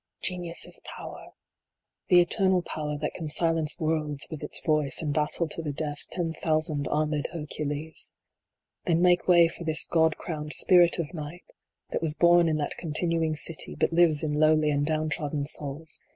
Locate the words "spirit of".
10.53-11.13